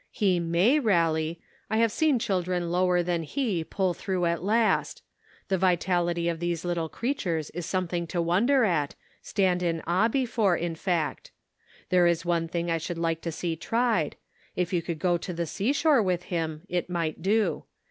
He 0.09 0.39
may 0.39 0.79
rally. 0.79 1.39
I 1.69 1.77
have 1.77 1.91
seen 1.91 2.17
children 2.17 2.71
lower 2.71 3.03
than 3.03 3.21
he 3.21 3.63
pull 3.63 3.93
through 3.93 4.25
at 4.25 4.43
last. 4.43 5.03
The 5.47 5.59
vitality 5.59 6.27
of 6.27 6.39
these 6.39 6.65
little 6.65 6.89
creatures 6.89 7.51
is 7.51 7.67
something 7.67 8.07
to 8.07 8.19
wonder 8.19 8.63
at— 8.63 8.95
stand 9.21 9.61
in 9.61 9.83
awe 9.85 10.07
before, 10.07 10.57
in 10.57 10.73
fact. 10.73 11.29
There 11.89 12.07
is 12.07 12.25
one 12.25 12.47
thing 12.47 12.71
I 12.71 12.79
should 12.79 12.97
like 12.97 13.21
to 13.21 13.31
see 13.31 13.55
tried; 13.55 14.15
if 14.55 14.73
you 14.73 14.81
could 14.81 14.97
go 14.97 15.17
to 15.19 15.33
the 15.33 15.45
sea 15.45 15.71
shore 15.71 16.01
with 16.01 16.23
him, 16.33 16.63
it 16.67 16.89
might 16.89 17.21
do. 17.21 17.65